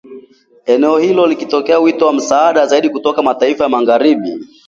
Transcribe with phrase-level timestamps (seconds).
[0.65, 4.47] Eneo hilo ikitoa wito wa msaada zaidi kutoka mataifa ya Magharibi